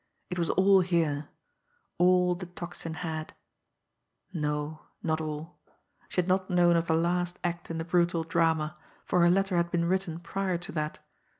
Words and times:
It 0.31 0.39
was 0.39 0.49
all 0.49 0.81
here, 0.81 1.29
all, 1.99 2.33
the 2.33 2.47
Tocsin 2.47 2.95
had 3.05 3.35
no, 4.33 4.81
not 5.03 5.21
all! 5.21 5.59
She 6.09 6.19
had 6.19 6.27
not 6.27 6.49
known 6.49 6.75
of 6.75 6.87
the 6.87 6.95
last 6.95 7.37
act 7.43 7.69
in 7.69 7.77
the 7.77 7.85
brutal 7.85 8.23
drama, 8.23 8.75
for 9.05 9.19
her 9.21 9.29
letter 9.29 9.57
had 9.57 9.69
been 9.69 9.85
written 9.85 10.19
prior 10.19 10.57
to 10.57 10.71
that. 10.71 10.97